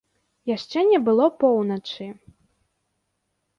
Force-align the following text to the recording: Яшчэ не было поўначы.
Яшчэ 0.51 0.79
не 0.91 0.99
было 1.09 1.27
поўначы. 1.45 2.09